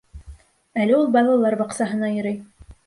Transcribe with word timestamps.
Әле 0.85 0.97
ул 1.01 1.11
балалар 1.19 1.59
баҡсаһына 1.63 2.13
йөрөй. 2.19 2.45